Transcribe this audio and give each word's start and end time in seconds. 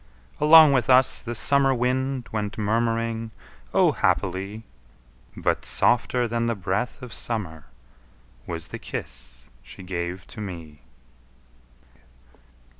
Along 0.39 0.73
with 0.73 0.89
us 0.89 1.21
the 1.21 1.35
summer 1.35 1.75
wind 1.75 2.27
Went 2.31 2.57
murmuring 2.57 3.29
O, 3.71 3.91
happily! 3.91 4.63
But 5.37 5.63
softer 5.63 6.27
than 6.27 6.47
the 6.47 6.55
breath 6.55 7.03
of 7.03 7.13
summer 7.13 7.65
Was 8.47 8.69
the 8.69 8.79
kiss 8.79 9.49
she 9.61 9.83
gave 9.83 10.25
to 10.29 10.41
me. 10.41 10.81